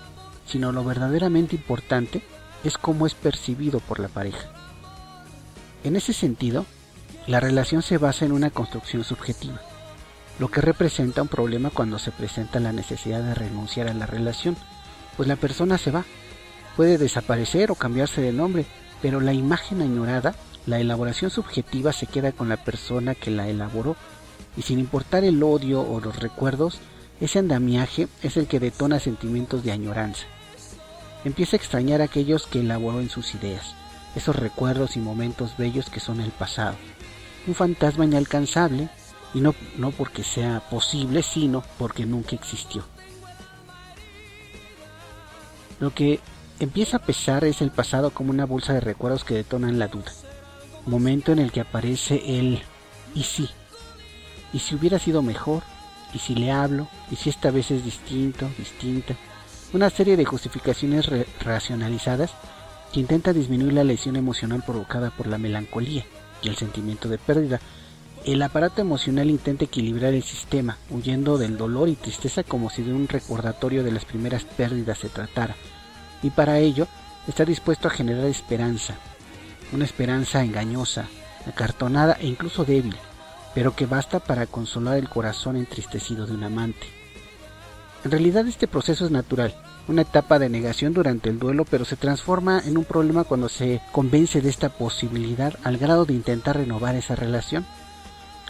sino 0.46 0.72
lo 0.72 0.84
verdaderamente 0.84 1.56
importante 1.56 2.22
es 2.64 2.78
cómo 2.78 3.08
es 3.08 3.14
percibido 3.14 3.80
por 3.80 4.00
la 4.00 4.08
pareja. 4.08 4.50
En 5.84 5.96
ese 5.96 6.14
sentido, 6.14 6.66
la 7.28 7.40
relación 7.40 7.82
se 7.82 7.98
basa 7.98 8.26
en 8.26 8.32
una 8.32 8.50
construcción 8.50 9.04
subjetiva, 9.04 9.62
lo 10.40 10.50
que 10.50 10.62
representa 10.62 11.22
un 11.22 11.28
problema 11.28 11.70
cuando 11.70 12.00
se 12.00 12.12
presenta 12.12 12.60
la 12.60 12.74
necesidad 12.74 13.22
de 13.22 13.36
renunciar 13.36 13.88
a 13.88 13.94
la 13.94 14.06
relación, 14.06 14.58
pues 15.18 15.28
la 15.28 15.36
persona 15.36 15.78
se 15.78 15.92
va 15.92 16.06
puede 16.76 16.98
desaparecer 16.98 17.72
o 17.72 17.76
cambiarse 17.76 18.22
de 18.22 18.32
nombre, 18.32 18.66
pero 19.02 19.20
la 19.20 19.34
imagen 19.34 19.82
añorada, 19.82 20.36
la 20.66 20.80
elaboración 20.80 21.32
subjetiva 21.32 21.92
se 21.94 22.08
queda 22.08 22.32
con 22.32 22.50
la 22.50 22.58
persona 22.58 23.16
que 23.16 23.32
la 23.32 23.48
elaboró, 23.50 23.96
y 24.58 24.64
sin 24.64 24.80
importar 24.80 25.24
el 25.24 25.42
odio 25.44 25.82
o 25.82 26.00
los 26.00 26.20
recuerdos, 26.20 26.80
ese 27.22 27.38
andamiaje 27.40 28.08
es 28.24 28.36
el 28.36 28.48
que 28.48 28.60
detona 28.60 29.00
sentimientos 29.00 29.64
de 29.64 29.72
añoranza. 29.72 30.26
Empieza 31.24 31.56
a 31.56 31.60
extrañar 31.60 32.02
a 32.02 32.06
aquellos 32.06 32.48
que 32.48 32.62
elaboró 32.62 33.00
en 33.00 33.10
sus 33.10 33.36
ideas, 33.36 33.76
esos 34.16 34.36
recuerdos 34.36 34.98
y 34.98 35.00
momentos 35.00 35.56
bellos 35.56 35.90
que 35.92 36.00
son 36.00 36.20
el 36.20 36.32
pasado. 36.32 36.76
Un 37.48 37.54
fantasma 37.54 38.06
inalcanzable, 38.06 38.90
y 39.36 39.40
no, 39.40 39.54
no 39.78 39.92
porque 39.92 40.24
sea 40.24 40.62
posible, 40.70 41.22
sino 41.24 41.64
porque 41.78 42.06
nunca 42.06 42.36
existió. 42.36 42.84
Lo 45.80 45.94
que 45.94 46.20
empieza 46.60 46.98
a 46.98 47.06
pesar 47.06 47.44
es 47.46 47.62
el 47.62 47.72
pasado 47.72 48.10
como 48.12 48.32
una 48.32 48.46
bolsa 48.46 48.74
de 48.74 48.82
recuerdos 48.82 49.24
que 49.24 49.36
detonan 49.36 49.80
la 49.80 49.88
duda. 49.88 50.12
Momento 50.86 51.32
en 51.32 51.40
el 51.40 51.52
que 51.52 51.62
aparece 51.62 52.40
el 52.40 52.62
y 53.14 53.24
si. 53.24 53.48
Y 54.54 54.60
si 54.60 54.76
hubiera 54.76 55.00
sido 55.00 55.22
mejor, 55.22 55.64
y 56.14 56.20
si 56.20 56.36
le 56.36 56.52
hablo, 56.52 56.88
y 57.10 57.16
si 57.16 57.30
esta 57.30 57.52
vez 57.52 57.72
es 57.72 57.84
distinto, 57.84 58.50
distinta. 58.58 59.16
Una 59.74 59.90
serie 59.90 60.18
de 60.18 60.26
justificaciones 60.26 61.10
racionalizadas 61.44 62.32
que 62.92 63.00
intenta 63.00 63.34
disminuir 63.34 63.74
la 63.74 63.84
lesión 63.84 64.16
emocional 64.16 64.64
provocada 64.66 65.12
por 65.12 65.28
la 65.28 65.38
melancolía 65.38 66.06
y 66.42 66.50
el 66.50 66.58
sentimiento 66.58 67.08
de 67.08 67.18
pérdida. 67.18 67.60
El 68.26 68.42
aparato 68.42 68.82
emocional 68.82 69.30
intenta 69.30 69.66
equilibrar 69.66 70.14
el 70.14 70.24
sistema, 70.24 70.78
huyendo 70.90 71.38
del 71.38 71.58
dolor 71.58 71.90
y 71.90 71.96
tristeza 71.96 72.44
como 72.44 72.70
si 72.70 72.84
de 72.84 72.94
un 72.94 73.08
recordatorio 73.08 73.84
de 73.84 73.92
las 73.92 74.06
primeras 74.06 74.44
pérdidas 74.44 75.00
se 75.00 75.10
tratara 75.10 75.56
y 76.24 76.30
para 76.30 76.60
ello 76.60 76.88
está 77.28 77.46
dispuesto 77.46 77.88
a 77.88 77.92
generar 77.92 78.26
esperanza, 78.26 78.96
una 79.72 79.86
esperanza 79.86 80.44
engañosa, 80.44 81.08
acartonada 81.48 82.18
e 82.20 82.28
incluso 82.28 82.66
débil, 82.66 82.96
pero 83.54 83.76
que 83.76 83.86
basta 83.86 84.20
para 84.20 84.46
consolar 84.46 84.98
el 84.98 85.10
corazón 85.10 85.58
entristecido 85.58 86.26
de 86.26 86.34
un 86.34 86.44
amante. 86.44 86.88
En 88.04 88.12
realidad 88.12 88.48
este 88.48 88.68
proceso 88.68 89.06
es 89.06 89.12
natural, 89.12 89.54
una 89.88 90.02
etapa 90.04 90.40
de 90.40 90.50
negación 90.50 90.94
durante 90.94 91.30
el 91.30 91.40
duelo, 91.40 91.66
pero 91.66 91.86
se 91.86 91.96
transforma 91.96 92.62
en 92.66 92.78
un 92.78 92.86
problema 92.86 93.24
cuando 93.24 93.50
se 93.50 93.82
convence 93.92 94.42
de 94.42 94.50
esta 94.50 94.70
posibilidad 94.70 95.54
al 95.64 95.78
grado 95.78 96.06
de 96.06 96.14
intentar 96.14 96.58
renovar 96.58 96.96
esa 96.96 97.16
relación. 97.16 97.66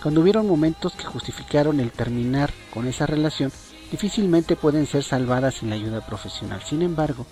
Cuando 0.02 0.22
hubieron 0.22 0.48
momentos 0.48 0.94
que 0.94 1.06
justificaron 1.06 1.80
el 1.80 1.92
terminar 1.92 2.52
con 2.74 2.88
esa 2.88 3.06
relación, 3.06 3.52
difícilmente 3.92 4.56
pueden 4.56 4.88
ser 4.88 5.04
salvadas 5.04 5.56
sin 5.56 5.70
la 5.70 5.76
ayuda 5.76 6.06
profesional. 6.06 6.62
Sin 6.64 6.82
embargo, 6.82 7.26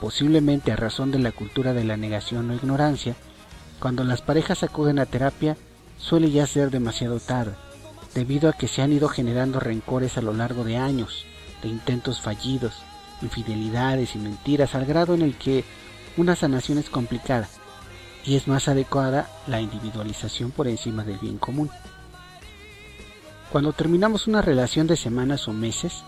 posiblemente 0.00 0.72
a 0.72 0.76
razón 0.76 1.10
de 1.10 1.18
la 1.18 1.32
cultura 1.32 1.72
de 1.72 1.84
la 1.84 1.96
negación 1.96 2.50
o 2.50 2.54
ignorancia, 2.54 3.16
cuando 3.80 4.04
las 4.04 4.22
parejas 4.22 4.62
acuden 4.62 4.98
a 4.98 5.06
terapia 5.06 5.56
suele 6.00 6.30
ya 6.30 6.46
ser 6.46 6.70
demasiado 6.70 7.20
tarde, 7.20 7.54
debido 8.14 8.48
a 8.48 8.54
que 8.54 8.68
se 8.68 8.82
han 8.82 8.92
ido 8.92 9.08
generando 9.08 9.60
rencores 9.60 10.16
a 10.16 10.22
lo 10.22 10.32
largo 10.32 10.64
de 10.64 10.76
años, 10.76 11.26
de 11.62 11.68
intentos 11.68 12.20
fallidos, 12.20 12.74
infidelidades 13.22 14.16
y 14.16 14.18
mentiras, 14.18 14.74
al 14.74 14.86
grado 14.86 15.14
en 15.14 15.22
el 15.22 15.36
que 15.36 15.64
una 16.16 16.34
sanación 16.34 16.78
es 16.78 16.90
complicada 16.90 17.48
y 18.24 18.36
es 18.36 18.48
más 18.48 18.68
adecuada 18.68 19.28
la 19.46 19.60
individualización 19.60 20.50
por 20.50 20.68
encima 20.68 21.04
del 21.04 21.18
bien 21.18 21.38
común. 21.38 21.70
Cuando 23.52 23.72
terminamos 23.72 24.26
una 24.26 24.42
relación 24.42 24.86
de 24.86 24.96
semanas 24.96 25.48
o 25.48 25.52
meses, 25.52 26.02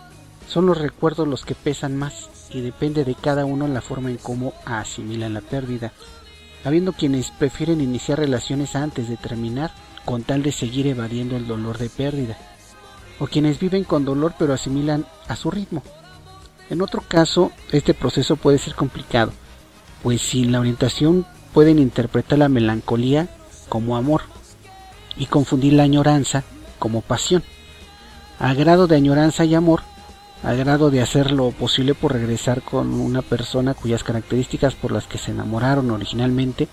son 0.48 0.66
los 0.66 0.78
recuerdos 0.78 1.28
los 1.28 1.44
que 1.44 1.54
pesan 1.54 1.96
más 1.96 2.28
y 2.50 2.60
depende 2.60 3.04
de 3.04 3.14
cada 3.14 3.44
uno 3.44 3.68
la 3.68 3.80
forma 3.80 4.10
en 4.10 4.18
cómo 4.18 4.54
asimilan 4.64 5.34
la 5.34 5.40
pérdida, 5.40 5.92
habiendo 6.64 6.92
quienes 6.92 7.30
prefieren 7.30 7.80
iniciar 7.80 8.18
relaciones 8.18 8.76
antes 8.76 9.08
de 9.08 9.16
terminar 9.16 9.72
con 10.04 10.22
tal 10.22 10.42
de 10.42 10.52
seguir 10.52 10.86
evadiendo 10.86 11.36
el 11.36 11.46
dolor 11.46 11.78
de 11.78 11.88
pérdida, 11.88 12.36
o 13.18 13.26
quienes 13.26 13.58
viven 13.58 13.84
con 13.84 14.04
dolor 14.04 14.34
pero 14.38 14.52
asimilan 14.52 15.06
a 15.28 15.36
su 15.36 15.50
ritmo. 15.50 15.82
En 16.70 16.82
otro 16.82 17.02
caso, 17.06 17.52
este 17.70 17.94
proceso 17.94 18.36
puede 18.36 18.58
ser 18.58 18.74
complicado, 18.74 19.32
pues 20.02 20.22
sin 20.22 20.52
la 20.52 20.60
orientación 20.60 21.26
pueden 21.52 21.78
interpretar 21.78 22.38
la 22.38 22.48
melancolía 22.48 23.28
como 23.68 23.96
amor 23.96 24.22
y 25.16 25.26
confundir 25.26 25.74
la 25.74 25.82
añoranza 25.82 26.44
como 26.78 27.00
pasión. 27.00 27.42
A 28.38 28.54
grado 28.54 28.86
de 28.86 28.96
añoranza 28.96 29.44
y 29.44 29.54
amor, 29.54 29.82
al 30.42 30.56
grado 30.56 30.90
de 30.90 31.00
hacer 31.00 31.30
lo 31.30 31.50
posible 31.50 31.94
por 31.94 32.12
regresar 32.12 32.62
con 32.62 32.92
una 32.94 33.22
persona 33.22 33.74
cuyas 33.74 34.02
características 34.02 34.74
por 34.74 34.92
las 34.92 35.06
que 35.06 35.18
se 35.18 35.30
enamoraron 35.30 35.90
originalmente 35.90 36.68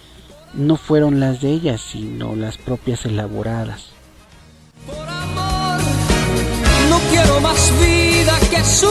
no 0.54 0.78
fueron 0.78 1.20
las 1.20 1.42
de 1.42 1.52
ellas, 1.52 1.82
sino 1.82 2.36
las 2.36 2.58
propias 2.58 3.06
elaboradas. 3.06 3.90
Por 4.86 5.08
amor, 5.08 5.82
no 6.90 7.00
quiero 7.12 7.40
más 7.42 7.72
vida 7.80 8.40
que 8.50 8.64
su 8.64 8.90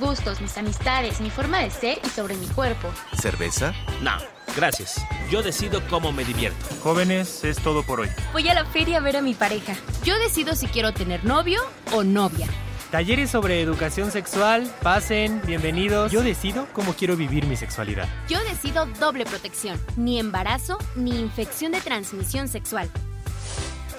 gustos, 0.00 0.40
mis 0.40 0.56
amistades, 0.56 1.20
mi 1.20 1.30
forma 1.30 1.58
de 1.60 1.70
ser 1.70 2.00
y 2.04 2.08
sobre 2.08 2.34
mi 2.34 2.46
cuerpo. 2.46 2.88
¿Cerveza? 3.20 3.72
No, 4.02 4.12
gracias. 4.56 5.00
Yo 5.30 5.42
decido 5.42 5.80
cómo 5.88 6.10
me 6.10 6.24
divierto. 6.24 6.66
Jóvenes, 6.82 7.44
es 7.44 7.58
todo 7.58 7.82
por 7.84 8.00
hoy. 8.00 8.08
Voy 8.32 8.48
a 8.48 8.54
la 8.54 8.64
feria 8.64 8.98
a 8.98 9.00
ver 9.00 9.16
a 9.16 9.22
mi 9.22 9.34
pareja. 9.34 9.74
Yo 10.02 10.18
decido 10.18 10.56
si 10.56 10.66
quiero 10.66 10.92
tener 10.92 11.24
novio 11.24 11.60
o 11.92 12.02
novia. 12.02 12.48
Talleres 12.90 13.30
sobre 13.30 13.62
educación 13.62 14.10
sexual, 14.10 14.68
pasen, 14.82 15.40
bienvenidos. 15.46 16.10
Yo 16.10 16.24
decido 16.24 16.66
cómo 16.72 16.94
quiero 16.94 17.16
vivir 17.16 17.46
mi 17.46 17.54
sexualidad. 17.54 18.08
Yo 18.28 18.40
decido 18.40 18.86
doble 18.98 19.24
protección, 19.26 19.80
ni 19.96 20.18
embarazo 20.18 20.76
ni 20.96 21.20
infección 21.20 21.70
de 21.70 21.80
transmisión 21.80 22.48
sexual. 22.48 22.90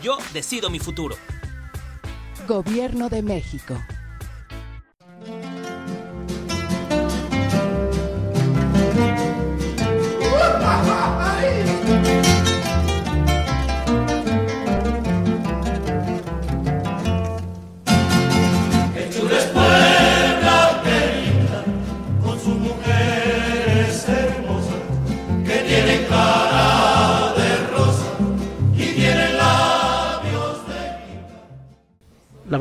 Yo 0.02 0.18
decido 0.34 0.70
mi 0.70 0.80
futuro. 0.80 1.16
Gobierno 2.50 3.08
de 3.08 3.22
México. 3.22 3.82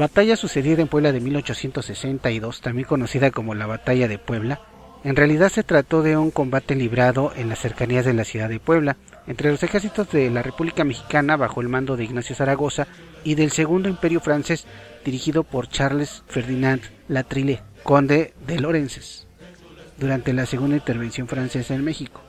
Batalla 0.00 0.34
sucedida 0.34 0.80
en 0.80 0.88
Puebla 0.88 1.12
de 1.12 1.20
1862, 1.20 2.62
también 2.62 2.88
conocida 2.88 3.30
como 3.30 3.54
la 3.54 3.66
Batalla 3.66 4.08
de 4.08 4.18
Puebla, 4.18 4.62
en 5.04 5.14
realidad 5.14 5.50
se 5.50 5.62
trató 5.62 6.02
de 6.02 6.16
un 6.16 6.30
combate 6.30 6.74
librado 6.74 7.32
en 7.36 7.50
las 7.50 7.58
cercanías 7.58 8.06
de 8.06 8.14
la 8.14 8.24
ciudad 8.24 8.48
de 8.48 8.60
Puebla, 8.60 8.96
entre 9.26 9.50
los 9.50 9.62
ejércitos 9.62 10.10
de 10.10 10.30
la 10.30 10.42
República 10.42 10.84
Mexicana 10.84 11.36
bajo 11.36 11.60
el 11.60 11.68
mando 11.68 11.98
de 11.98 12.04
Ignacio 12.04 12.34
Zaragoza 12.34 12.86
y 13.24 13.34
del 13.34 13.50
Segundo 13.50 13.90
Imperio 13.90 14.20
francés 14.20 14.66
dirigido 15.04 15.44
por 15.44 15.68
Charles 15.68 16.22
Ferdinand 16.28 16.80
Latrillet, 17.08 17.62
conde 17.82 18.32
de 18.46 18.58
Lorences, 18.58 19.26
durante 19.98 20.32
la 20.32 20.46
segunda 20.46 20.76
intervención 20.76 21.28
francesa 21.28 21.74
en 21.74 21.84
México. 21.84 22.22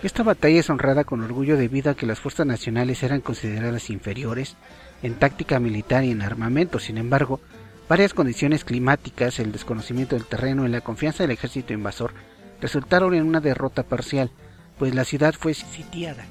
Esta 0.00 0.22
batalla 0.22 0.60
es 0.60 0.70
honrada 0.70 1.02
con 1.02 1.22
orgullo 1.22 1.56
debido 1.56 1.90
a 1.90 1.96
que 1.96 2.06
las 2.06 2.20
fuerzas 2.20 2.46
nacionales 2.46 3.02
eran 3.02 3.20
consideradas 3.20 3.90
inferiores 3.90 4.56
en 5.02 5.14
táctica 5.14 5.58
militar 5.58 6.04
y 6.04 6.12
en 6.12 6.22
armamento. 6.22 6.78
Sin 6.78 6.98
embargo, 6.98 7.40
varias 7.88 8.14
condiciones 8.14 8.64
climáticas, 8.64 9.40
el 9.40 9.50
desconocimiento 9.50 10.14
del 10.14 10.26
terreno 10.26 10.64
y 10.64 10.70
la 10.70 10.82
confianza 10.82 11.24
del 11.24 11.32
ejército 11.32 11.72
invasor 11.72 12.12
resultaron 12.60 13.12
en 13.14 13.24
una 13.24 13.40
derrota 13.40 13.82
parcial, 13.82 14.30
pues 14.78 14.94
la 14.94 15.04
ciudad 15.04 15.34
fue 15.36 15.52
sitiada, 15.54 16.26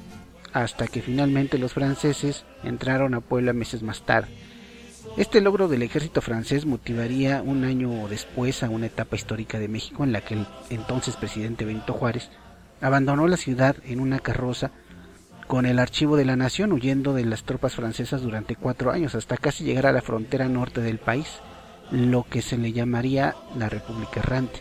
hasta 0.54 0.88
que 0.88 1.02
finalmente 1.02 1.58
los 1.58 1.74
franceses 1.74 2.46
entraron 2.64 3.16
a 3.16 3.22
Puebla 3.22 3.52
meses 3.52 3.84
más 3.84 4.06
tarde. 4.06 4.30
Este 5.18 5.42
logro 5.42 5.68
del 5.68 5.84
ejército 5.84 6.22
francés 6.22 6.66
motivaría 6.66 7.42
un 7.42 7.66
año 7.66 8.08
después 8.08 8.64
a 8.64 8.70
una 8.70 8.86
etapa 8.86 9.18
histórica 9.18 9.60
de 9.60 9.68
México 9.68 10.06
en 10.06 10.14
la 10.14 10.22
que 10.22 10.36
el 10.36 10.48
entonces 10.70 11.18
presidente 11.18 11.66
Benito 11.66 11.92
Juárez 11.92 12.30
abandonó 12.82 13.28
la 13.28 13.38
ciudad 13.38 13.76
en 13.86 14.00
una 14.00 14.20
carroza 14.20 14.72
con 15.48 15.66
el 15.66 15.80
archivo 15.80 16.18
de 16.18 16.26
la 16.26 16.36
nación 16.36 16.74
huyendo 16.74 17.14
de 17.14 17.26
las 17.26 17.44
tropas 17.44 17.76
francesas 17.76 18.22
durante 18.22 18.56
cuatro 18.56 18.92
años 18.92 19.16
hasta 19.16 19.38
casi 19.38 19.64
llegar 19.64 19.86
a 19.86 19.94
la 19.94 20.02
frontera 20.02 20.50
norte 20.50 20.82
del 20.82 21.00
país, 21.00 21.40
lo 21.90 22.24
que 22.24 22.42
se 22.42 22.58
le 22.58 22.74
llamaría 22.74 23.34
la 23.58 23.70
República 23.70 24.20
Errante. 24.20 24.60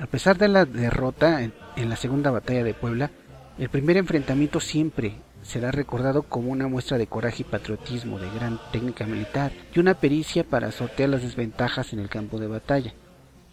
A 0.00 0.06
pesar 0.06 0.36
de 0.36 0.48
la 0.48 0.64
derrota 0.64 1.42
en, 1.42 1.52
la 1.88 1.96
segunda 1.96 2.30
batalla 2.30 2.64
de 2.64 2.74
Puebla, 2.74 3.10
el 3.56 3.70
primer 3.70 3.96
enfrentamiento 3.96 4.60
siempre 4.60 5.14
será 5.42 5.70
recordado 5.70 6.24
como 6.24 6.50
una 6.50 6.66
muestra 6.66 6.98
de 6.98 7.06
coraje 7.06 7.42
y 7.42 7.50
patriotismo, 7.50 8.18
de 8.18 8.28
gran 8.30 8.58
técnica 8.72 9.06
militar 9.06 9.52
y 9.74 9.78
una 9.78 9.94
pericia 9.94 10.42
para 10.42 10.72
sortear 10.72 11.10
las 11.10 11.22
desventajas 11.22 11.92
en 11.92 12.00
el 12.00 12.08
campo 12.08 12.38
de 12.38 12.48
batalla. 12.48 12.92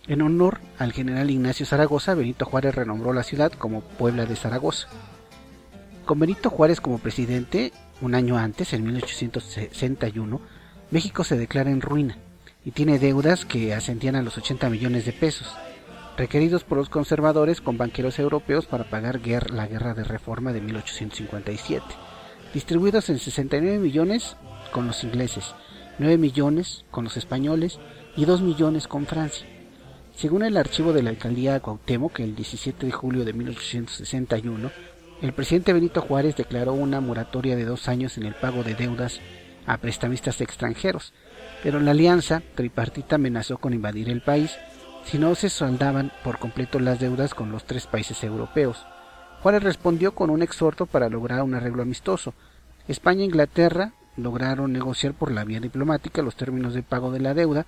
En 0.05 0.21
honor 0.21 0.59
al 0.79 0.91
general 0.91 1.31
Ignacio 1.31 1.65
Zaragoza, 1.65 2.13
Benito 2.13 2.45
Juárez 2.45 2.75
renombró 2.75 3.13
la 3.13 3.23
ciudad 3.23 3.53
como 3.53 3.79
Puebla 3.79 4.25
de 4.25 4.35
Zaragoza. 4.35 4.89
Con 6.03 6.19
Benito 6.19 6.49
Juárez 6.49 6.81
como 6.81 6.97
presidente, 6.97 7.71
un 8.01 8.13
año 8.13 8.37
antes, 8.37 8.73
en 8.73 8.83
1861, 8.83 10.41
México 10.91 11.23
se 11.23 11.37
declara 11.37 11.71
en 11.71 11.79
ruina 11.79 12.17
y 12.65 12.71
tiene 12.71 12.99
deudas 12.99 13.45
que 13.45 13.73
ascendían 13.73 14.17
a 14.17 14.21
los 14.21 14.37
80 14.37 14.69
millones 14.69 15.05
de 15.05 15.13
pesos, 15.13 15.55
requeridos 16.17 16.65
por 16.65 16.77
los 16.77 16.89
conservadores 16.89 17.61
con 17.61 17.77
banqueros 17.77 18.19
europeos 18.19 18.65
para 18.65 18.89
pagar 18.89 19.21
la 19.51 19.67
guerra 19.67 19.93
de 19.93 20.03
reforma 20.03 20.51
de 20.51 20.59
1857, 20.59 21.85
distribuidos 22.53 23.09
en 23.09 23.19
69 23.19 23.79
millones 23.79 24.35
con 24.73 24.85
los 24.85 25.01
ingleses, 25.05 25.55
9 25.97 26.17
millones 26.17 26.83
con 26.91 27.05
los 27.05 27.15
españoles 27.15 27.79
y 28.17 28.25
2 28.25 28.41
millones 28.41 28.89
con 28.89 29.05
Francia. 29.05 29.47
Según 30.15 30.43
el 30.43 30.57
archivo 30.57 30.93
de 30.93 31.03
la 31.03 31.09
alcaldía 31.09 31.53
de 31.53 31.59
Cuauhtémoc, 31.59 32.19
el 32.19 32.35
17 32.35 32.85
de 32.85 32.91
julio 32.91 33.25
de 33.25 33.33
1861, 33.33 34.71
el 35.21 35.33
presidente 35.33 35.73
Benito 35.73 36.01
Juárez 36.01 36.35
declaró 36.35 36.73
una 36.73 37.01
moratoria 37.01 37.55
de 37.55 37.65
dos 37.65 37.87
años 37.87 38.17
en 38.17 38.25
el 38.25 38.35
pago 38.35 38.63
de 38.63 38.75
deudas 38.75 39.19
a 39.65 39.77
prestamistas 39.77 40.39
extranjeros, 40.41 41.13
pero 41.63 41.79
la 41.79 41.91
alianza 41.91 42.41
tripartita 42.55 43.15
amenazó 43.15 43.57
con 43.57 43.73
invadir 43.73 44.09
el 44.09 44.21
país 44.21 44.57
si 45.03 45.17
no 45.17 45.35
se 45.35 45.49
saldaban 45.49 46.11
por 46.23 46.39
completo 46.39 46.79
las 46.79 46.99
deudas 46.99 47.33
con 47.33 47.51
los 47.51 47.65
tres 47.65 47.87
países 47.87 48.23
europeos. 48.23 48.85
Juárez 49.41 49.63
respondió 49.63 50.13
con 50.13 50.29
un 50.29 50.41
exhorto 50.41 50.85
para 50.85 51.09
lograr 51.09 51.41
un 51.43 51.55
arreglo 51.55 51.83
amistoso. 51.83 52.33
España 52.87 53.21
e 53.21 53.25
Inglaterra 53.25 53.93
lograron 54.15 54.71
negociar 54.71 55.13
por 55.13 55.31
la 55.31 55.43
vía 55.43 55.59
diplomática 55.59 56.21
los 56.21 56.35
términos 56.35 56.73
de 56.73 56.83
pago 56.83 57.11
de 57.11 57.19
la 57.19 57.33
deuda, 57.33 57.65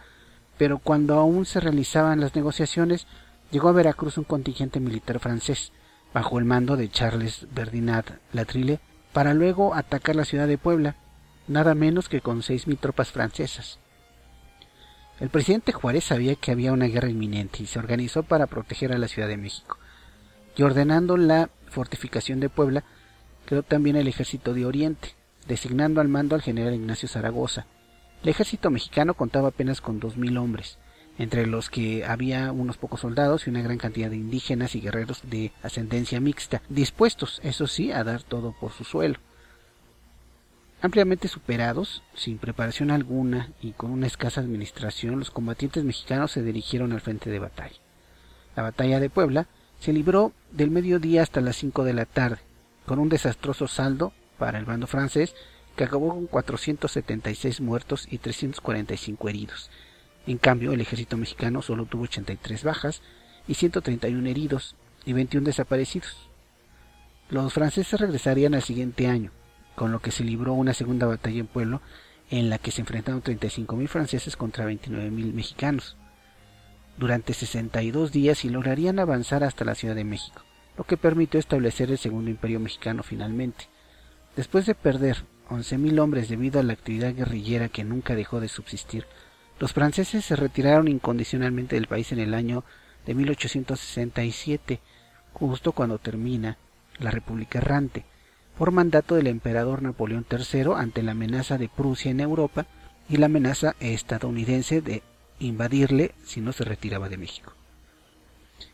pero 0.58 0.80
cuando 0.80 1.16
aún 1.16 1.46
se 1.46 1.60
realizaban 1.60 2.20
las 2.20 2.36
negociaciones, 2.36 3.08
llegó 3.52 3.70
a 3.70 3.74
Veracruz 3.74 4.18
un 4.18 4.24
contingente 4.24 4.80
militar 4.80 5.20
francés, 5.20 5.72
bajo 6.14 6.40
el 6.40 6.46
mando 6.46 6.78
de 6.78 6.90
Charles 6.90 7.48
Ferdinand 7.54 8.20
Latrile, 8.32 8.80
para 9.14 9.34
luego 9.34 9.76
atacar 9.76 10.16
la 10.16 10.26
ciudad 10.26 10.48
de 10.48 10.58
Puebla, 10.58 10.96
nada 11.48 11.76
menos 11.76 12.10
que 12.10 12.22
con 12.22 12.42
seis 12.42 12.68
mil 12.68 12.78
tropas 12.78 13.12
francesas. 13.12 13.80
El 15.20 15.30
presidente 15.30 15.72
Juárez 15.72 16.04
sabía 16.04 16.36
que 16.36 16.52
había 16.52 16.74
una 16.74 16.88
guerra 16.88 17.10
inminente 17.10 17.64
y 17.64 17.68
se 17.68 17.80
organizó 17.80 18.24
para 18.24 18.48
proteger 18.48 18.92
a 18.92 18.98
la 18.98 19.08
Ciudad 19.08 19.30
de 19.30 19.38
México. 19.38 19.78
Y 20.58 20.64
ordenando 20.64 21.16
la 21.16 21.50
fortificación 21.70 22.42
de 22.42 22.50
Puebla, 22.50 22.84
quedó 23.46 23.64
también 23.64 23.96
el 23.96 24.10
ejército 24.10 24.54
de 24.54 24.66
Oriente, 24.66 25.16
designando 25.48 26.02
al 26.02 26.10
mando 26.10 26.36
al 26.36 26.42
general 26.42 26.74
Ignacio 26.74 27.08
Zaragoza, 27.08 27.66
el 28.26 28.30
ejército 28.30 28.72
mexicano 28.72 29.14
contaba 29.14 29.50
apenas 29.50 29.82
con 29.82 30.00
dos 30.00 30.18
mil 30.18 30.36
hombres, 30.38 30.80
entre 31.20 31.46
los 31.46 31.70
que 31.70 32.06
había 32.06 32.52
unos 32.52 32.76
pocos 32.76 33.02
soldados 33.02 33.46
y 33.46 33.52
una 33.52 33.62
gran 33.62 33.78
cantidad 33.78 34.10
de 34.10 34.16
indígenas 34.16 34.74
y 34.74 34.82
guerreros 34.82 35.22
de 35.30 35.52
ascendencia 35.62 36.20
mixta, 36.20 36.64
dispuestos, 36.68 37.40
eso 37.44 37.68
sí, 37.68 37.92
a 37.92 38.04
dar 38.04 38.24
todo 38.24 38.52
por 38.60 38.72
su 38.72 38.84
suelo. 38.84 39.20
Ampliamente 40.82 41.28
superados, 41.28 42.02
sin 42.16 42.40
preparación 42.40 42.90
alguna 42.90 43.52
y 43.62 43.74
con 43.74 43.92
una 43.92 44.08
escasa 44.08 44.42
administración, 44.42 45.20
los 45.20 45.30
combatientes 45.30 45.84
mexicanos 45.84 46.32
se 46.32 46.42
dirigieron 46.42 46.94
al 46.94 47.02
frente 47.02 47.30
de 47.30 47.38
batalla. 47.38 47.78
La 48.56 48.64
batalla 48.64 49.00
de 49.00 49.12
Puebla 49.12 49.46
se 49.80 49.94
libró 49.94 50.32
del 50.52 50.72
mediodía 50.72 51.22
hasta 51.22 51.42
las 51.42 51.58
cinco 51.58 51.84
de 51.84 51.94
la 51.94 52.06
tarde, 52.06 52.40
con 52.88 52.98
un 52.98 53.08
desastroso 53.08 53.68
saldo 53.68 54.14
para 54.40 54.58
el 54.58 54.66
bando 54.66 54.88
francés 54.88 55.36
que 55.76 55.84
acabó 55.84 56.10
con 56.10 56.28
476 56.28 57.62
muertos 57.62 58.08
y 58.10 58.18
345 58.18 59.30
heridos. 59.30 59.70
En 60.28 60.38
cambio, 60.38 60.72
el 60.72 60.82
ejército 60.82 61.18
mexicano 61.18 61.62
solo 61.62 61.86
tuvo 61.86 62.04
83 62.04 62.64
bajas 62.64 63.02
y 63.48 63.54
131 63.54 64.28
heridos 64.28 64.76
y 65.06 65.14
21 65.14 65.46
desaparecidos. 65.46 66.30
Los 67.30 67.54
franceses 67.54 68.00
regresarían 68.00 68.56
al 68.56 68.64
siguiente 68.64 69.08
año, 69.08 69.32
con 69.76 69.92
lo 69.92 70.00
que 70.00 70.12
se 70.12 70.24
libró 70.24 70.54
una 70.54 70.74
segunda 70.74 71.06
batalla 71.06 71.40
en 71.40 71.48
Pueblo 71.48 71.82
en 72.30 72.50
la 72.50 72.58
que 72.58 72.72
se 72.72 72.82
enfrentaron 72.82 73.22
35.000 73.22 73.88
franceses 73.88 74.36
contra 74.36 74.66
29.000 74.66 75.34
mexicanos. 75.34 75.96
Durante 76.98 77.34
62 77.34 78.12
días 78.12 78.46
y 78.46 78.50
lograrían 78.50 79.00
avanzar 79.00 79.44
hasta 79.44 79.66
la 79.66 79.76
Ciudad 79.76 79.96
de 79.96 80.06
México, 80.06 80.42
lo 80.78 80.86
que 80.86 80.98
permitió 80.98 81.40
establecer 81.40 81.92
el 81.92 81.98
Segundo 81.98 82.32
Imperio 82.32 82.60
Mexicano 82.60 83.04
finalmente. 83.04 83.68
Después 84.36 84.66
de 84.66 84.76
perder 84.76 85.26
11.000 85.50 86.00
hombres 86.00 86.30
debido 86.30 86.60
a 86.60 86.64
la 86.64 86.74
actividad 86.74 87.14
guerrillera 87.14 87.70
que 87.70 87.84
nunca 87.84 88.16
dejó 88.16 88.40
de 88.40 88.48
subsistir, 88.48 89.06
los 89.60 89.74
franceses 89.74 90.26
se 90.26 90.36
retiraron 90.36 90.88
incondicionalmente 90.88 91.76
del 91.76 91.88
país 91.88 92.12
en 92.12 92.20
el 92.20 92.34
año 92.34 92.64
de 93.06 93.14
1867, 93.14 94.80
justo 95.34 95.72
cuando 95.72 95.98
termina 95.98 96.58
la 97.00 97.12
República 97.12 97.60
Errante, 97.60 98.06
por 98.58 98.72
mandato 98.72 99.16
del 99.16 99.28
emperador 99.28 99.82
Napoleón 99.82 100.26
III 100.30 100.74
ante 100.78 101.04
la 101.04 101.12
amenaza 101.12 101.58
de 101.58 101.70
Prusia 101.70 102.12
en 102.12 102.20
Europa 102.20 102.66
y 103.10 103.18
la 103.18 103.28
amenaza 103.28 103.76
estadounidense 103.80 104.82
de 104.82 105.04
invadirle 105.40 106.16
si 106.24 106.42
no 106.42 106.54
se 106.54 106.64
retiraba 106.64 107.10
de 107.10 107.18
México. 107.18 107.54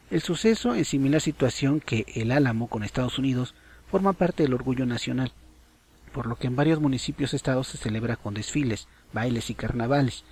El 0.09 0.21
suceso 0.21 0.75
en 0.75 0.85
similar 0.85 1.21
situación 1.21 1.79
que 1.79 2.05
el 2.15 2.31
Álamo 2.31 2.67
con 2.67 2.83
Estados 2.83 3.17
Unidos 3.17 3.55
forma 3.89 4.13
parte 4.13 4.43
del 4.43 4.53
orgullo 4.53 4.85
nacional 4.85 5.31
por 6.13 6.27
lo 6.27 6.35
que 6.35 6.47
en 6.47 6.55
varios 6.55 6.79
municipios 6.79 7.33
estados 7.33 7.67
se 7.67 7.77
celebra 7.77 8.15
con 8.15 8.33
desfiles, 8.33 8.87
bailes 9.13 9.49
y 9.49 9.55
carnavales, 9.55 10.23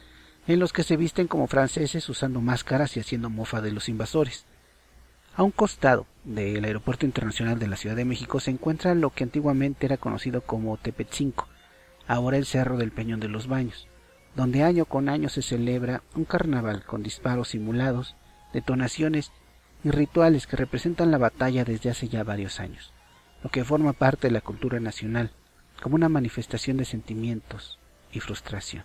en 0.48 0.60
los 0.60 0.74
que 0.74 0.84
se 0.84 0.98
visten 0.98 1.28
como 1.28 1.48
franceses 1.48 2.08
usando 2.10 2.42
máscaras 2.42 2.98
y 2.98 3.00
haciendo 3.00 3.30
mofa 3.30 3.62
de 3.62 3.72
los 3.72 3.90
invasores. 3.90 4.46
A 5.36 5.44
un 5.44 5.52
costado 5.52 6.06
del 6.24 6.66
Aeropuerto 6.66 7.06
Internacional 7.06 7.60
de 7.60 7.68
la 7.68 7.78
Ciudad 7.78 7.96
de 7.96 8.06
México 8.06 8.40
se 8.40 8.52
encuentra 8.52 8.96
lo 8.96 9.12
que 9.12 9.24
antiguamente 9.24 9.86
era 9.86 9.98
conocido 9.98 10.42
como 10.42 10.78
Tepetzinco, 10.78 11.48
ahora 12.08 12.38
el 12.38 12.46
Cerro 12.46 12.78
del 12.78 12.92
Peñón 12.92 13.20
de 13.20 13.30
los 13.30 13.48
Baños, 13.48 13.88
donde 14.36 14.64
año 14.64 14.86
con 14.86 15.08
año 15.08 15.30
se 15.30 15.42
celebra 15.42 16.04
un 16.16 16.26
carnaval 16.26 16.84
con 16.84 17.04
disparos 17.04 17.50
simulados, 17.50 18.16
detonaciones 18.52 19.32
y 19.84 19.92
rituales 19.92 20.48
que 20.48 20.58
representan 20.58 21.12
la 21.12 21.18
batalla 21.18 21.64
desde 21.64 21.90
hace 21.90 22.10
ya 22.10 22.24
varios 22.24 22.60
años, 22.60 22.92
lo 23.44 23.50
que 23.50 23.64
forma 23.64 23.94
parte 23.94 24.28
de 24.28 24.34
la 24.34 24.42
cultura 24.42 24.80
nacional, 24.80 25.32
como 25.80 25.96
una 25.96 26.10
manifestación 26.10 26.78
de 26.78 26.86
sentimientos 26.86 27.80
y 28.12 28.20
frustración. 28.20 28.84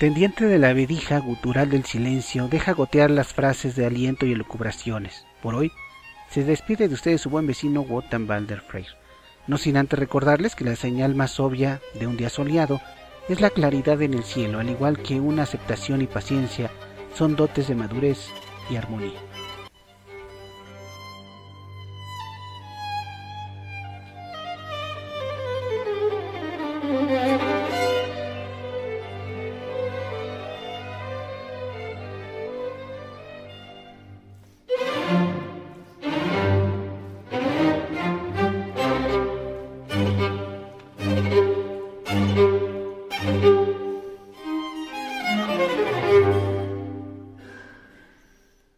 Tendiente 0.00 0.46
de 0.46 0.58
la 0.58 0.72
vedija 0.72 1.18
gutural 1.18 1.68
del 1.68 1.84
silencio 1.84 2.48
deja 2.48 2.72
gotear 2.72 3.10
las 3.10 3.34
frases 3.34 3.76
de 3.76 3.84
aliento 3.84 4.24
y 4.24 4.32
elucubraciones. 4.32 5.26
Por 5.42 5.54
hoy 5.54 5.70
se 6.30 6.44
despide 6.44 6.88
de 6.88 6.94
ustedes 6.94 7.20
su 7.20 7.30
buen 7.30 7.46
vecino 7.46 7.82
Wotan 7.82 8.26
Freyr. 8.66 8.96
No 9.46 9.58
sin 9.58 9.76
antes 9.76 9.98
recordarles 9.98 10.54
que 10.54 10.64
la 10.64 10.76
señal 10.76 11.14
más 11.14 11.40
obvia 11.40 11.80
de 11.98 12.06
un 12.06 12.16
día 12.16 12.30
soleado 12.30 12.80
es 13.28 13.40
la 13.40 13.50
claridad 13.50 14.00
en 14.00 14.14
el 14.14 14.22
cielo, 14.22 14.60
al 14.60 14.70
igual 14.70 15.02
que 15.02 15.20
una 15.20 15.42
aceptación 15.42 16.02
y 16.02 16.06
paciencia 16.06 16.70
son 17.14 17.34
dotes 17.34 17.66
de 17.66 17.74
madurez 17.74 18.28
y 18.70 18.76
armonía. 18.76 19.29